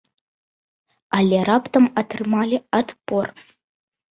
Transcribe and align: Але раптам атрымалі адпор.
Але 1.17 1.37
раптам 1.49 1.85
атрымалі 2.03 2.57
адпор. 2.79 3.25